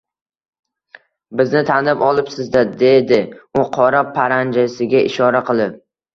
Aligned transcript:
Bizni 1.41 1.61
tanib 1.67 2.01
olibsiz-da, 2.07 2.65
dedi 2.81 3.21
u 3.61 3.67
qora 3.77 4.03
paranjisiga 4.19 5.05
ishora 5.13 5.45
qilib 5.53 5.81